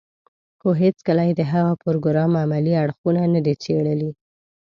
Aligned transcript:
خو 0.59 0.69
هېڅکله 0.83 1.23
يې 1.29 1.33
د 1.37 1.41
هغه 1.53 1.73
پروګرام 1.83 2.31
عملي 2.43 2.73
اړخونه 2.83 3.21
نه 3.33 3.41
دي 3.45 3.53
څېړلي. 3.63 4.11